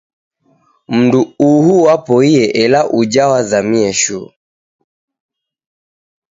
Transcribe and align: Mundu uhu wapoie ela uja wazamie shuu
Mundu 0.93 1.19
uhu 1.49 1.73
wapoie 1.85 2.43
ela 2.63 2.81
uja 2.99 3.23
wazamie 3.31 3.91
shuu 4.01 4.27